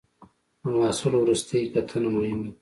[0.63, 2.51] د محصول وروستۍ کتنه مهمه ده.